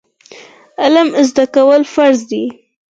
[0.81, 2.43] علم زده کول فرض دي